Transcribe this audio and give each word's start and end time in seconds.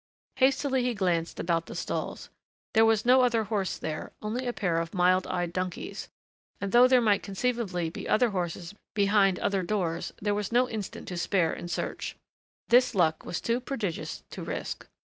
Hastily 0.37 0.81
he 0.81 0.95
glanced 0.95 1.39
about 1.39 1.67
the 1.67 1.75
stalls. 1.75 2.31
There 2.73 2.87
was 2.87 3.05
no 3.05 3.21
other 3.21 3.43
horse 3.43 3.77
there, 3.77 4.11
only 4.19 4.47
a 4.47 4.51
pair 4.51 4.79
of 4.79 4.95
mild 4.95 5.27
eyed 5.27 5.53
donkeys, 5.53 6.09
and 6.59 6.71
though 6.71 6.87
there 6.87 6.99
might 7.01 7.21
conceivably 7.21 7.87
be 7.91 8.09
other 8.09 8.31
horses 8.31 8.73
behind 8.95 9.37
other 9.37 9.61
doors 9.61 10.11
there 10.19 10.33
was 10.33 10.51
no 10.51 10.67
instant 10.67 11.07
to 11.09 11.17
spare 11.17 11.53
in 11.53 11.67
search. 11.67 12.15
This 12.69 12.95
luck 12.95 13.25
was 13.25 13.39
too 13.39 13.59
prodigious 13.59 14.23
to 14.31 14.41
risk. 14.41 14.87